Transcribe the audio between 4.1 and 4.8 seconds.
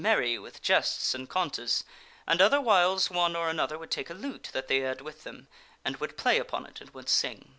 lute that they